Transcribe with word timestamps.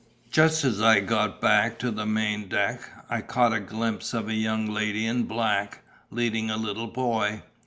Just 0.31 0.65
as 0.65 0.81
I 0.81 0.99
got 0.99 1.39
back 1.39 1.77
to 1.77 1.91
the 1.91 2.07
main 2.07 2.49
deck, 2.49 2.81
I 3.07 3.21
caught 3.21 3.53
a 3.53 3.59
glimpse 3.59 4.15
of 4.15 4.27
a 4.29 4.33
young 4.33 4.65
lady 4.65 5.05
in 5.05 5.25
black, 5.25 5.83
leading 6.09 6.49
a 6.49 6.57
little 6.57 6.87
boy. 6.87 7.43